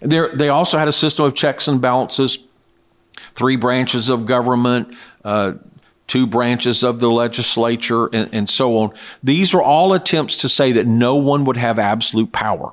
There, 0.00 0.34
they 0.34 0.48
also 0.48 0.78
had 0.78 0.88
a 0.88 0.92
system 0.92 1.24
of 1.24 1.34
checks 1.34 1.68
and 1.68 1.80
balances, 1.80 2.38
three 3.34 3.56
branches 3.56 4.08
of 4.08 4.26
government, 4.26 4.96
uh, 5.24 5.52
two 6.06 6.26
branches 6.26 6.82
of 6.82 7.00
the 7.00 7.10
legislature, 7.10 8.06
and, 8.12 8.28
and, 8.34 8.48
so 8.48 8.76
on. 8.76 8.92
These 9.22 9.54
are 9.54 9.62
all 9.62 9.92
attempts 9.92 10.36
to 10.38 10.48
say 10.48 10.72
that 10.72 10.86
no 10.86 11.16
one 11.16 11.44
would 11.44 11.56
have 11.56 11.78
absolute 11.78 12.32
power. 12.32 12.72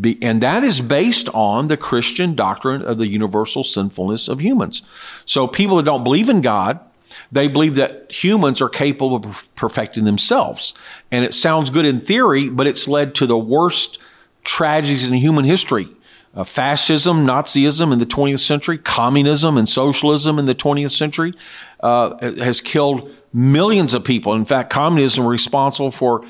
Be, 0.00 0.18
and 0.20 0.42
that 0.42 0.64
is 0.64 0.80
based 0.80 1.28
on 1.34 1.68
the 1.68 1.76
Christian 1.76 2.34
doctrine 2.34 2.82
of 2.82 2.98
the 2.98 3.06
universal 3.06 3.62
sinfulness 3.62 4.26
of 4.26 4.40
humans. 4.40 4.82
So 5.24 5.46
people 5.46 5.76
that 5.76 5.84
don't 5.84 6.02
believe 6.02 6.28
in 6.28 6.40
God, 6.40 6.80
they 7.30 7.48
believe 7.48 7.74
that 7.76 8.10
humans 8.10 8.60
are 8.60 8.68
capable 8.68 9.16
of 9.16 9.54
perfecting 9.54 10.04
themselves. 10.04 10.74
And 11.10 11.24
it 11.24 11.34
sounds 11.34 11.70
good 11.70 11.84
in 11.84 12.00
theory, 12.00 12.48
but 12.48 12.66
it's 12.66 12.88
led 12.88 13.14
to 13.16 13.26
the 13.26 13.38
worst 13.38 13.98
tragedies 14.44 15.08
in 15.08 15.14
human 15.14 15.44
history. 15.44 15.88
Uh, 16.34 16.44
fascism, 16.44 17.24
Nazism 17.24 17.92
in 17.92 17.98
the 18.00 18.06
20th 18.06 18.40
century, 18.40 18.76
communism 18.76 19.56
and 19.56 19.68
socialism 19.68 20.38
in 20.38 20.46
the 20.46 20.54
20th 20.54 20.90
century 20.90 21.32
uh, 21.80 22.16
has 22.38 22.60
killed 22.60 23.10
millions 23.32 23.94
of 23.94 24.04
people. 24.04 24.34
In 24.34 24.44
fact, 24.44 24.70
communism 24.70 25.24
was 25.24 25.30
responsible 25.30 25.92
for 25.92 26.24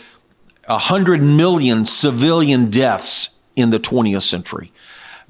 100 0.66 1.22
million 1.22 1.84
civilian 1.84 2.70
deaths 2.70 3.38
in 3.56 3.70
the 3.70 3.78
20th 3.78 4.22
century 4.22 4.72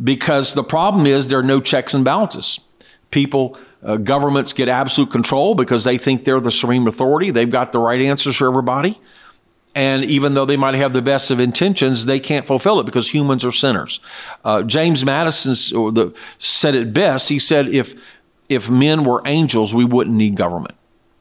because 0.02 0.54
the 0.54 0.64
problem 0.64 1.06
is 1.06 1.28
there 1.28 1.38
are 1.38 1.42
no 1.42 1.60
checks 1.60 1.94
and 1.94 2.04
balances. 2.04 2.60
People 3.10 3.56
uh, 3.84 3.96
governments 3.96 4.52
get 4.52 4.68
absolute 4.68 5.10
control 5.10 5.54
because 5.54 5.84
they 5.84 5.98
think 5.98 6.24
they're 6.24 6.40
the 6.40 6.50
supreme 6.50 6.86
authority. 6.86 7.30
They've 7.30 7.50
got 7.50 7.72
the 7.72 7.78
right 7.78 8.00
answers 8.00 8.36
for 8.36 8.48
everybody. 8.48 9.00
And 9.74 10.04
even 10.04 10.34
though 10.34 10.44
they 10.44 10.56
might 10.56 10.76
have 10.76 10.92
the 10.92 11.02
best 11.02 11.30
of 11.30 11.40
intentions, 11.40 12.06
they 12.06 12.20
can't 12.20 12.46
fulfill 12.46 12.78
it 12.78 12.84
because 12.84 13.12
humans 13.12 13.44
are 13.44 13.52
sinners. 13.52 13.98
Uh, 14.44 14.62
James 14.62 15.04
Madison 15.04 16.14
said 16.38 16.74
it 16.74 16.94
best. 16.94 17.28
He 17.28 17.40
said, 17.40 17.68
if, 17.68 18.00
if 18.48 18.70
men 18.70 19.04
were 19.04 19.20
angels, 19.26 19.74
we 19.74 19.84
wouldn't 19.84 20.16
need 20.16 20.36
government. 20.36 20.76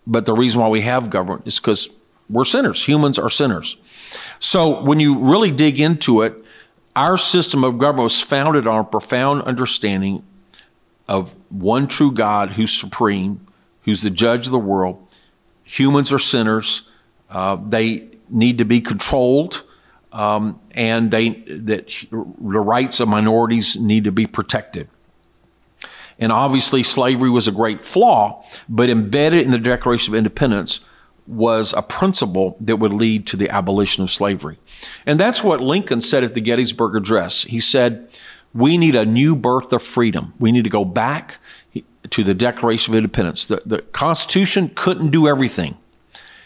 But 0.05 0.25
the 0.25 0.33
reason 0.33 0.61
why 0.61 0.67
we 0.67 0.81
have 0.81 1.09
government 1.09 1.47
is 1.47 1.59
because 1.59 1.89
we're 2.29 2.45
sinners. 2.45 2.85
Humans 2.85 3.17
are 3.17 3.29
sinners. 3.29 3.77
So 4.39 4.83
when 4.83 4.99
you 4.99 5.17
really 5.17 5.51
dig 5.51 5.79
into 5.79 6.21
it, 6.21 6.39
our 6.95 7.17
system 7.17 7.63
of 7.63 7.79
government 7.79 8.03
was 8.03 8.21
founded 8.21 8.67
on 8.67 8.81
a 8.81 8.83
profound 8.83 9.41
understanding 9.43 10.23
of 11.07 11.35
one 11.49 11.87
true 11.87 12.11
God 12.11 12.51
who's 12.51 12.71
supreme, 12.71 13.45
who's 13.83 14.01
the 14.01 14.09
judge 14.09 14.45
of 14.45 14.51
the 14.51 14.59
world. 14.59 15.05
Humans 15.63 16.11
are 16.13 16.19
sinners. 16.19 16.89
Uh, 17.29 17.57
they 17.67 18.07
need 18.29 18.57
to 18.57 18.65
be 18.65 18.81
controlled, 18.81 19.63
um, 20.11 20.59
and 20.71 21.11
they 21.11 21.29
that 21.47 21.87
the 22.11 22.17
rights 22.59 22.99
of 22.99 23.07
minorities 23.07 23.77
need 23.77 24.03
to 24.03 24.11
be 24.11 24.25
protected. 24.25 24.87
And 26.19 26.31
obviously, 26.31 26.83
slavery 26.83 27.29
was 27.29 27.47
a 27.47 27.51
great 27.51 27.83
flaw, 27.83 28.45
but 28.69 28.89
embedded 28.89 29.43
in 29.43 29.51
the 29.51 29.57
Declaration 29.57 30.13
of 30.13 30.17
Independence 30.17 30.81
was 31.25 31.73
a 31.73 31.81
principle 31.81 32.57
that 32.59 32.77
would 32.77 32.93
lead 32.93 33.25
to 33.27 33.37
the 33.37 33.49
abolition 33.49 34.03
of 34.03 34.11
slavery. 34.11 34.59
And 35.05 35.19
that's 35.19 35.43
what 35.43 35.61
Lincoln 35.61 36.01
said 36.01 36.23
at 36.23 36.33
the 36.33 36.41
Gettysburg 36.41 36.95
Address. 36.95 37.43
He 37.43 37.59
said, 37.59 38.09
we 38.53 38.77
need 38.77 38.95
a 38.95 39.05
new 39.05 39.35
birth 39.35 39.73
of 39.73 39.81
freedom. 39.81 40.33
We 40.39 40.51
need 40.51 40.63
to 40.63 40.69
go 40.69 40.85
back 40.85 41.37
to 42.09 42.23
the 42.23 42.33
Declaration 42.33 42.93
of 42.93 42.97
Independence. 42.97 43.45
The, 43.45 43.61
the 43.65 43.79
Constitution 43.79 44.71
couldn't 44.75 45.09
do 45.09 45.27
everything. 45.27 45.77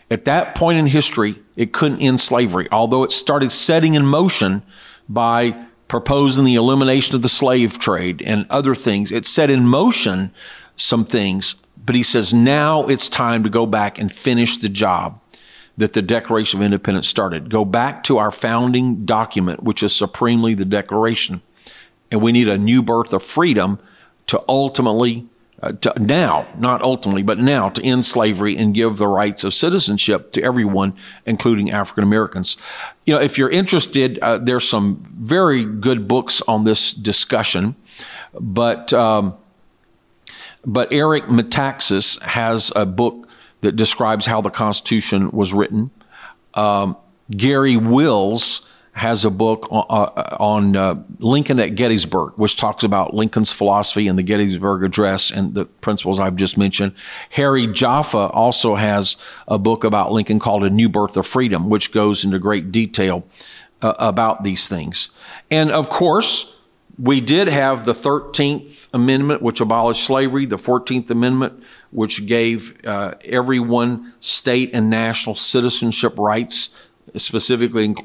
At 0.09 0.25
that 0.25 0.55
point 0.55 0.77
in 0.77 0.87
history, 0.87 1.35
it 1.57 1.73
couldn't 1.73 1.99
end 1.99 2.21
slavery, 2.21 2.67
although 2.71 3.03
it 3.03 3.11
started 3.11 3.51
setting 3.51 3.93
in 3.93 4.05
motion 4.05 4.63
by 5.09 5.65
proposing 5.89 6.45
the 6.45 6.55
elimination 6.55 7.15
of 7.15 7.21
the 7.21 7.29
slave 7.29 7.79
trade 7.79 8.21
and 8.21 8.45
other 8.49 8.75
things. 8.75 9.11
It 9.11 9.25
set 9.25 9.49
in 9.49 9.67
motion 9.67 10.31
some 10.75 11.05
things, 11.05 11.55
but 11.85 11.95
he 11.95 12.03
says 12.03 12.33
now 12.33 12.87
it's 12.87 13.09
time 13.09 13.43
to 13.43 13.49
go 13.49 13.65
back 13.65 13.97
and 13.97 14.11
finish 14.11 14.57
the 14.57 14.69
job 14.69 15.19
that 15.77 15.93
the 15.93 16.01
Declaration 16.01 16.59
of 16.59 16.65
Independence 16.65 17.07
started. 17.07 17.49
Go 17.49 17.65
back 17.65 18.03
to 18.03 18.17
our 18.17 18.31
founding 18.31 19.05
document, 19.05 19.63
which 19.63 19.83
is 19.83 19.95
supremely 19.95 20.53
the 20.53 20.65
Declaration 20.65 21.41
and 22.11 22.21
we 22.21 22.31
need 22.31 22.47
a 22.47 22.57
new 22.57 22.81
birth 22.81 23.13
of 23.13 23.23
freedom 23.23 23.79
to 24.27 24.41
ultimately 24.47 25.27
uh, 25.61 25.71
to 25.71 25.91
now, 25.99 26.45
not 26.57 26.83
ultimately, 26.83 27.23
but 27.23 27.39
now 27.39 27.67
to 27.69 27.83
end 27.83 28.05
slavery 28.05 28.55
and 28.55 28.75
give 28.75 28.97
the 28.97 29.07
rights 29.07 29.43
of 29.43 29.55
citizenship 29.55 30.31
to 30.31 30.43
everyone, 30.43 30.93
including 31.25 31.71
African 31.71 32.03
Americans. 32.03 32.57
You 33.07 33.15
know, 33.15 33.19
if 33.19 33.39
you're 33.39 33.49
interested, 33.49 34.19
uh, 34.19 34.37
there's 34.37 34.69
some 34.69 35.03
very 35.17 35.65
good 35.65 36.07
books 36.07 36.43
on 36.47 36.63
this 36.63 36.93
discussion, 36.93 37.75
but 38.39 38.93
um, 38.93 39.35
but 40.63 40.93
Eric 40.93 41.25
Metaxas 41.25 42.21
has 42.21 42.71
a 42.75 42.85
book 42.85 43.27
that 43.61 43.75
describes 43.75 44.27
how 44.27 44.41
the 44.41 44.51
Constitution 44.51 45.31
was 45.31 45.53
written. 45.53 45.89
Um, 46.53 46.97
Garry 47.31 47.77
Wills 47.77 48.66
has 48.97 49.25
a 49.25 49.29
book 49.29 49.67
on, 49.69 49.85
uh, 49.89 50.37
on 50.39 50.75
uh, 50.75 51.03
Lincoln 51.19 51.59
at 51.59 51.75
Gettysburg, 51.75 52.33
which 52.37 52.57
talks 52.57 52.83
about 52.83 53.13
Lincoln's 53.13 53.51
philosophy 53.51 54.07
and 54.07 54.17
the 54.17 54.23
Gettysburg 54.23 54.83
Address 54.83 55.29
and 55.29 55.53
the 55.53 55.65
principles 55.65 56.19
I've 56.19 56.35
just 56.35 56.57
mentioned. 56.57 56.93
Harry 57.31 57.67
Jaffa 57.67 58.17
also 58.17 58.75
has 58.75 59.15
a 59.47 59.59
book 59.59 59.83
about 59.83 60.11
Lincoln 60.11 60.39
called 60.39 60.63
A 60.63 60.71
New 60.71 60.89
Birth 60.89 61.15
of 61.15 61.27
Freedom, 61.27 61.69
which 61.69 61.91
goes 61.91 62.25
into 62.25 62.39
great 62.39 62.71
detail 62.71 63.23
uh, 63.83 63.93
about 63.99 64.43
these 64.43 64.67
things. 64.67 65.11
And 65.51 65.69
of 65.69 65.89
course, 65.89 66.59
we 66.97 67.21
did 67.21 67.47
have 67.47 67.85
the 67.85 67.93
13th 67.93 68.87
Amendment, 68.93 69.43
which 69.43 69.61
abolished 69.61 70.03
slavery, 70.03 70.47
the 70.47 70.57
14th 70.57 71.11
Amendment, 71.11 71.61
which 71.91 72.25
gave 72.25 72.83
uh, 72.83 73.13
everyone 73.23 74.13
state 74.19 74.71
and 74.73 74.89
national 74.89 75.35
citizenship 75.35 76.17
rights, 76.17 76.71
specifically 77.15 77.95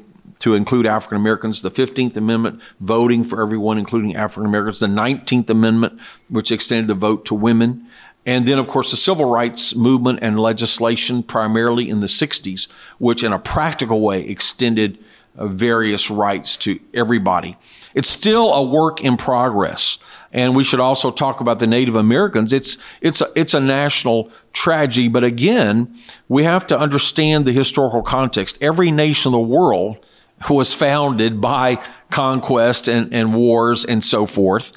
to 0.43 0.55
include 0.55 0.85
African 0.85 1.15
Americans, 1.15 1.61
the 1.61 1.71
15th 1.71 2.17
Amendment, 2.17 2.59
voting 2.81 3.23
for 3.23 3.41
everyone, 3.41 3.77
including 3.77 4.13
African 4.13 4.45
Americans, 4.45 4.81
the 4.81 4.87
19th 4.87 5.49
Amendment, 5.49 5.97
which 6.27 6.51
extended 6.51 6.89
the 6.89 6.93
vote 6.93 7.23
to 7.27 7.33
women, 7.33 7.87
and 8.25 8.45
then, 8.45 8.59
of 8.59 8.67
course, 8.67 8.91
the 8.91 8.97
civil 8.97 9.23
rights 9.23 9.73
movement 9.73 10.19
and 10.21 10.37
legislation, 10.37 11.23
primarily 11.23 11.89
in 11.89 12.01
the 12.01 12.07
60s, 12.07 12.69
which 12.97 13.23
in 13.23 13.31
a 13.31 13.39
practical 13.39 14.01
way 14.01 14.21
extended 14.21 14.97
uh, 15.37 15.47
various 15.47 16.11
rights 16.11 16.57
to 16.57 16.77
everybody. 16.93 17.55
It's 17.93 18.09
still 18.09 18.53
a 18.53 18.61
work 18.61 19.01
in 19.01 19.15
progress. 19.15 19.97
And 20.33 20.57
we 20.57 20.65
should 20.65 20.81
also 20.81 21.09
talk 21.09 21.39
about 21.39 21.59
the 21.59 21.67
Native 21.67 21.95
Americans. 21.95 22.51
It's, 22.51 22.77
it's, 22.99 23.21
a, 23.21 23.31
it's 23.33 23.53
a 23.53 23.61
national 23.61 24.29
tragedy. 24.51 25.07
But 25.07 25.23
again, 25.23 25.97
we 26.27 26.43
have 26.43 26.67
to 26.67 26.77
understand 26.77 27.45
the 27.45 27.53
historical 27.53 28.01
context. 28.01 28.57
Every 28.59 28.91
nation 28.91 29.29
in 29.29 29.39
the 29.39 29.47
world 29.47 30.02
was 30.49 30.73
founded 30.73 31.41
by 31.41 31.83
conquest 32.09 32.87
and, 32.87 33.13
and 33.13 33.33
wars 33.35 33.85
and 33.85 34.03
so 34.03 34.25
forth. 34.25 34.73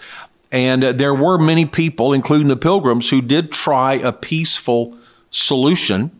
And 0.52 0.84
uh, 0.84 0.92
there 0.92 1.14
were 1.14 1.38
many 1.38 1.66
people, 1.66 2.12
including 2.12 2.48
the 2.48 2.56
pilgrims, 2.56 3.10
who 3.10 3.20
did 3.20 3.52
try 3.52 3.94
a 3.94 4.12
peaceful 4.12 4.96
solution. 5.30 6.10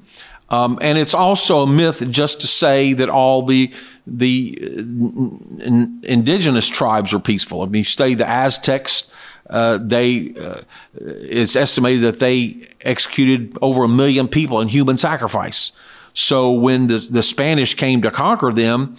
Um, 0.48 0.78
and 0.80 0.98
it's 0.98 1.14
also 1.14 1.62
a 1.62 1.66
myth 1.66 2.04
just 2.10 2.40
to 2.40 2.46
say 2.46 2.92
that 2.92 3.08
all 3.08 3.46
the 3.46 3.72
the 4.06 4.58
uh, 4.62 5.86
indigenous 6.04 6.68
tribes 6.68 7.12
were 7.12 7.18
peaceful. 7.18 7.62
I 7.62 7.66
mean, 7.66 7.80
you 7.80 7.84
study 7.84 8.14
the 8.14 8.28
Aztecs, 8.28 9.10
uh, 9.50 9.78
they 9.80 10.34
uh, 10.34 10.60
it's 10.94 11.56
estimated 11.56 12.02
that 12.02 12.20
they 12.20 12.68
executed 12.80 13.56
over 13.60 13.84
a 13.84 13.88
million 13.88 14.28
people 14.28 14.60
in 14.60 14.68
human 14.68 14.96
sacrifice. 14.96 15.72
So 16.14 16.52
when 16.52 16.86
the, 16.86 17.08
the 17.10 17.22
Spanish 17.22 17.74
came 17.74 18.02
to 18.02 18.10
conquer 18.10 18.52
them, 18.52 18.94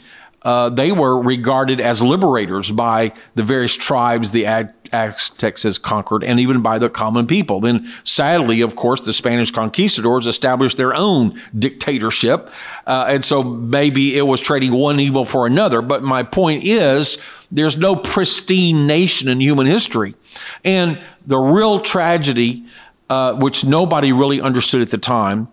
uh, 0.48 0.70
they 0.70 0.94
were 0.94 1.22
regarded 1.22 1.82
as 1.82 2.02
liberators 2.02 2.72
by 2.72 3.12
the 3.36 3.44
various 3.44 3.76
tribes 3.76 4.32
the 4.32 4.46
Aztecs 4.46 5.64
has 5.64 5.78
conquered 5.78 6.24
and 6.24 6.40
even 6.40 6.62
by 6.62 6.80
the 6.80 6.90
common 6.90 7.28
people. 7.28 7.60
Then, 7.60 7.92
sadly, 8.06 8.62
of 8.62 8.74
course, 8.78 9.02
the 9.02 9.12
Spanish 9.12 9.52
conquistadors 9.52 10.26
established 10.26 10.78
their 10.78 10.96
own 10.96 11.38
dictatorship. 11.60 12.50
Uh, 12.86 13.08
and 13.10 13.26
so 13.26 13.44
maybe 13.44 14.18
it 14.18 14.22
was 14.22 14.40
trading 14.40 14.72
one 14.72 15.02
evil 15.02 15.26
for 15.26 15.46
another. 15.46 15.82
But 15.82 16.02
my 16.02 16.24
point 16.24 16.64
is, 16.64 17.22
there's 17.52 17.78
no 17.78 17.98
pristine 17.98 18.88
nation 18.88 19.28
in 19.28 19.42
human 19.42 19.68
history. 19.68 20.16
And 20.64 20.98
the 21.26 21.40
real 21.40 21.82
tragedy, 21.82 22.64
uh, 23.10 23.34
which 23.34 23.66
nobody 23.66 24.14
really 24.14 24.40
understood 24.40 24.82
at 24.82 24.92
the 24.92 24.98
time, 24.98 25.50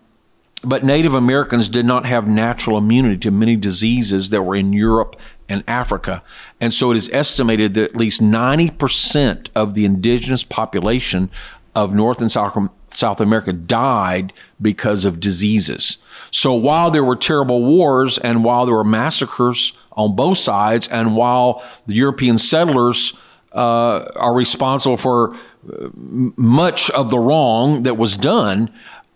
but 0.65 0.83
Native 0.83 1.13
Americans 1.13 1.69
did 1.69 1.85
not 1.85 2.05
have 2.05 2.27
natural 2.27 2.77
immunity 2.77 3.17
to 3.17 3.31
many 3.31 3.55
diseases 3.55 4.29
that 4.29 4.41
were 4.41 4.55
in 4.55 4.73
Europe 4.73 5.15
and 5.47 5.63
Africa. 5.67 6.23
And 6.59 6.73
so 6.73 6.91
it 6.91 6.97
is 6.97 7.09
estimated 7.11 7.73
that 7.75 7.83
at 7.83 7.95
least 7.95 8.21
90% 8.21 9.49
of 9.55 9.73
the 9.73 9.85
indigenous 9.85 10.43
population 10.43 11.29
of 11.75 11.93
North 11.93 12.21
and 12.21 12.31
South, 12.31 13.21
America 13.21 13.53
died 13.53 14.33
because 14.61 15.05
of 15.05 15.19
diseases. 15.19 15.97
So 16.31 16.53
while 16.53 16.89
there 16.89 17.03
were 17.03 17.15
terrible 17.15 17.63
wars 17.63 18.17
and 18.17 18.43
while 18.43 18.65
there 18.65 18.75
were 18.75 18.83
massacres 18.83 19.73
on 19.91 20.15
both 20.15 20.37
sides, 20.37 20.87
and 20.87 21.15
while 21.15 21.63
the 21.85 21.95
European 21.95 22.37
settlers 22.37 23.13
uh, 23.53 24.05
are 24.15 24.33
responsible 24.33 24.97
for 24.97 25.35
uh, 25.35 25.89
much 25.95 26.89
of 26.91 27.09
the 27.09 27.19
wrong 27.19 27.83
that 27.83 27.97
was 27.97 28.17
done, 28.17 28.69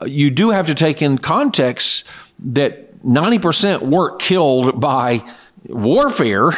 you 0.06 0.30
do 0.30 0.52
have 0.52 0.68
to 0.68 0.74
take 0.74 1.02
in 1.02 1.18
context 1.18 2.06
that 2.40 2.96
90% 3.04 3.82
weren't 3.82 4.20
killed 4.20 4.80
by 4.80 5.24
warfare, 5.66 6.52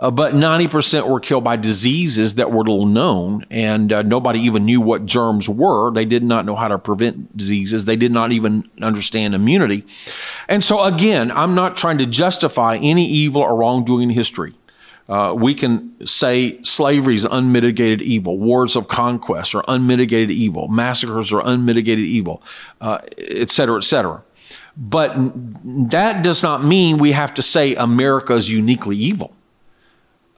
uh, 0.00 0.10
but 0.10 0.34
90% 0.34 1.08
were 1.08 1.20
killed 1.20 1.44
by 1.44 1.56
diseases 1.56 2.34
that 2.34 2.50
were 2.50 2.58
little 2.58 2.86
known, 2.86 3.46
and 3.50 3.92
uh, 3.92 4.02
nobody 4.02 4.40
even 4.40 4.64
knew 4.64 4.80
what 4.80 5.06
germs 5.06 5.48
were. 5.48 5.92
They 5.92 6.04
did 6.04 6.24
not 6.24 6.44
know 6.44 6.56
how 6.56 6.68
to 6.68 6.78
prevent 6.78 7.36
diseases. 7.36 7.84
They 7.84 7.96
did 7.96 8.10
not 8.10 8.32
even 8.32 8.68
understand 8.80 9.34
immunity. 9.34 9.84
And 10.48 10.64
so, 10.64 10.84
again, 10.84 11.30
I'm 11.30 11.54
not 11.54 11.76
trying 11.76 11.98
to 11.98 12.06
justify 12.06 12.76
any 12.76 13.06
evil 13.06 13.42
or 13.42 13.56
wrongdoing 13.56 14.04
in 14.04 14.10
history. 14.10 14.54
Uh, 15.12 15.34
we 15.34 15.52
can 15.54 15.94
say 16.06 16.58
slavery 16.62 17.14
is 17.14 17.26
unmitigated 17.26 18.00
evil, 18.00 18.38
wars 18.38 18.76
of 18.76 18.88
conquest 18.88 19.54
are 19.54 19.64
unmitigated 19.68 20.30
evil, 20.30 20.68
massacres 20.68 21.30
are 21.34 21.42
unmitigated 21.44 22.06
evil, 22.06 22.42
uh, 22.80 22.98
et 23.18 23.50
cetera, 23.50 23.76
et 23.76 23.84
cetera. 23.84 24.22
But 24.74 25.12
that 25.90 26.22
does 26.22 26.42
not 26.42 26.64
mean 26.64 26.96
we 26.96 27.12
have 27.12 27.34
to 27.34 27.42
say 27.42 27.74
America 27.74 28.34
is 28.34 28.50
uniquely 28.50 28.96
evil. 28.96 29.34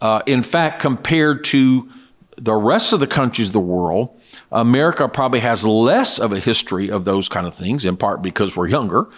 Uh, 0.00 0.22
in 0.26 0.42
fact, 0.42 0.82
compared 0.82 1.44
to 1.44 1.88
the 2.36 2.54
rest 2.54 2.92
of 2.92 2.98
the 2.98 3.06
countries 3.06 3.48
of 3.48 3.52
the 3.52 3.60
world, 3.60 4.08
America 4.54 5.08
probably 5.08 5.40
has 5.40 5.66
less 5.66 6.20
of 6.20 6.32
a 6.32 6.38
history 6.38 6.88
of 6.88 7.04
those 7.04 7.28
kind 7.28 7.44
of 7.44 7.54
things, 7.54 7.84
in 7.84 7.96
part 7.96 8.22
because 8.22 8.56
we're 8.56 8.68
younger, 8.68 9.08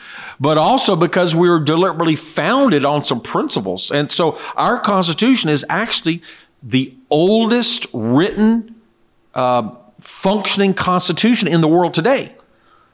but 0.41 0.57
also 0.57 0.97
because 0.97 1.37
we 1.37 1.49
were 1.49 1.61
deliberately 1.61 2.17
founded 2.17 2.87
on 2.87 3.05
some 3.05 3.21
principles. 3.21 3.91
And 3.91 4.11
so 4.11 4.39
our 4.57 4.81
Constitution 4.81 5.51
is 5.51 5.65
actually 5.69 6.23
the 6.63 6.97
oldest 7.11 7.87
written, 7.93 8.77
uh, 9.35 9.75
functioning 10.01 10.73
Constitution 10.73 11.49
in 11.49 11.61
the 11.61 11.69
world 11.69 11.93
today. 11.93 12.35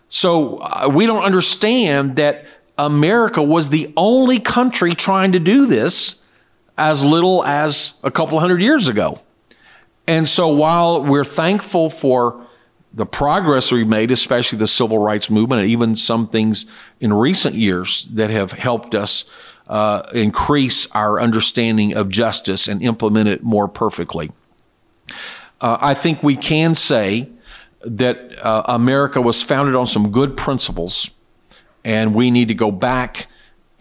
So 0.08 0.58
uh, 0.58 0.90
we 0.92 1.06
don't 1.06 1.24
understand 1.24 2.16
that 2.16 2.44
America 2.76 3.40
was 3.40 3.70
the 3.70 3.92
only 3.96 4.40
country 4.40 4.96
trying 4.96 5.30
to 5.32 5.38
do 5.38 5.66
this 5.66 6.22
as 6.76 7.04
little 7.04 7.44
as 7.44 8.00
a 8.02 8.10
couple 8.10 8.40
hundred 8.40 8.62
years 8.62 8.88
ago. 8.88 9.20
And 10.06 10.28
so 10.28 10.48
while 10.48 11.02
we're 11.02 11.24
thankful 11.24 11.90
for 11.90 12.44
the 12.92 13.06
progress 13.06 13.72
we've 13.72 13.88
made, 13.88 14.10
especially 14.10 14.58
the 14.58 14.66
civil 14.66 14.98
rights 14.98 15.30
movement, 15.30 15.62
and 15.62 15.70
even 15.70 15.96
some 15.96 16.28
things 16.28 16.66
in 17.00 17.12
recent 17.12 17.54
years 17.54 18.04
that 18.06 18.30
have 18.30 18.52
helped 18.52 18.94
us 18.94 19.24
uh, 19.68 20.02
increase 20.12 20.90
our 20.90 21.20
understanding 21.20 21.94
of 21.94 22.08
justice 22.08 22.68
and 22.68 22.82
implement 22.82 23.28
it 23.28 23.42
more 23.42 23.68
perfectly. 23.68 24.30
Uh, 25.60 25.78
I 25.80 25.94
think 25.94 26.22
we 26.22 26.36
can 26.36 26.74
say 26.74 27.28
that 27.82 28.38
uh, 28.44 28.62
America 28.66 29.20
was 29.20 29.42
founded 29.42 29.74
on 29.74 29.86
some 29.86 30.10
good 30.10 30.36
principles, 30.36 31.10
and 31.84 32.14
we 32.14 32.30
need 32.30 32.48
to 32.48 32.54
go 32.54 32.70
back 32.70 33.26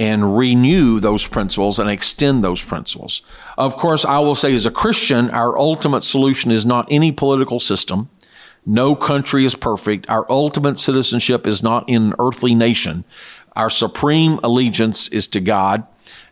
and 0.02 0.36
renew 0.36 1.00
those 1.00 1.28
principles 1.28 1.78
and 1.78 1.88
extend 1.88 2.44
those 2.44 2.64
principles. 2.64 3.22
Of 3.56 3.78
course, 3.78 4.04
I 4.04 4.18
will 4.18 4.34
say 4.34 4.56
as 4.56 4.66
a 4.66 4.72
Christian, 4.72 5.30
our 5.30 5.56
ultimate 5.60 6.02
solution 6.02 6.50
is 6.50 6.66
not 6.66 6.88
any 6.90 7.12
political 7.12 7.60
system. 7.60 8.10
No 8.66 8.96
country 8.96 9.46
is 9.46 9.54
perfect. 9.54 10.10
Our 10.10 10.26
ultimate 10.28 10.80
citizenship 10.80 11.46
is 11.46 11.62
not 11.62 11.88
in 11.88 12.02
an 12.02 12.14
earthly 12.18 12.56
nation. 12.56 13.04
Our 13.56 13.70
supreme 13.70 14.40
allegiance 14.42 15.08
is 15.10 15.28
to 15.28 15.40
God. 15.40 15.86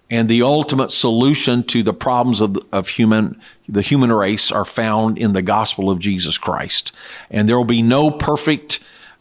And 0.10 0.28
the 0.28 0.42
ultimate 0.42 0.90
solution 0.90 1.62
to 1.66 1.84
the 1.84 1.94
problems 1.94 2.42
of, 2.42 2.58
of 2.72 2.88
human, 2.88 3.40
the 3.68 3.84
human 3.84 4.12
race 4.12 4.52
are 4.52 4.66
found 4.66 5.20
in 5.20 5.34
the 5.34 5.44
gospel 5.44 5.92
of 5.92 6.00
Jesus 6.00 6.40
Christ. 6.40 6.92
And 7.30 7.48
there 7.48 7.56
will 7.56 7.66
be 7.66 7.84
no 7.84 8.10
perfect 8.10 8.80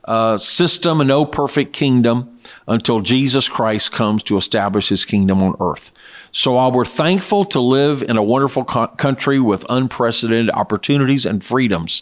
uh, 0.08 0.38
system 0.38 1.02
and 1.02 1.08
no 1.08 1.26
perfect 1.26 1.74
kingdom 1.74 2.40
until 2.66 3.00
Jesus 3.00 3.46
Christ 3.46 3.92
comes 3.92 4.22
to 4.22 4.38
establish 4.38 4.88
his 4.88 5.04
kingdom 5.04 5.42
on 5.42 5.54
earth. 5.60 5.92
So 6.32 6.54
while 6.54 6.72
we're 6.72 6.86
thankful 6.86 7.44
to 7.44 7.60
live 7.60 8.02
in 8.02 8.16
a 8.16 8.22
wonderful 8.22 8.64
co- 8.64 8.86
country 8.86 9.38
with 9.38 9.66
unprecedented 9.68 10.48
opportunities 10.54 11.26
and 11.26 11.44
freedoms 11.44 12.00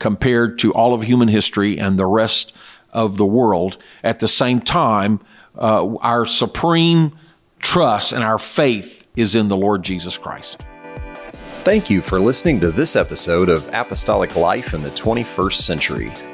compared 0.00 0.58
to 0.58 0.74
all 0.74 0.94
of 0.94 1.04
human 1.04 1.28
history 1.28 1.78
and 1.78 1.96
the 1.96 2.06
rest 2.06 2.52
of 2.92 3.18
the 3.18 3.26
world, 3.26 3.76
at 4.02 4.18
the 4.18 4.26
same 4.26 4.60
time, 4.60 5.20
uh, 5.56 5.94
our 5.98 6.26
supreme 6.26 7.16
trust 7.60 8.12
and 8.12 8.24
our 8.24 8.38
faith 8.38 9.06
is 9.14 9.36
in 9.36 9.46
the 9.46 9.56
Lord 9.56 9.84
Jesus 9.84 10.18
Christ. 10.18 10.60
Thank 11.62 11.88
you 11.88 12.00
for 12.00 12.18
listening 12.18 12.58
to 12.60 12.72
this 12.72 12.96
episode 12.96 13.48
of 13.48 13.68
Apostolic 13.72 14.34
Life 14.34 14.74
in 14.74 14.82
the 14.82 14.90
21st 14.90 15.54
Century. 15.54 16.33